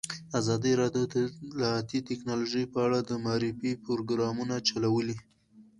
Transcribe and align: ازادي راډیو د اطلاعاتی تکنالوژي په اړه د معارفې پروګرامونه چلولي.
ازادي 0.39 0.71
راډیو 0.81 1.03
د 1.13 1.15
اطلاعاتی 1.27 1.99
تکنالوژي 2.09 2.63
په 2.73 2.79
اړه 2.85 2.99
د 3.09 3.11
معارفې 3.25 3.71
پروګرامونه 3.85 4.55
چلولي. 4.69 5.17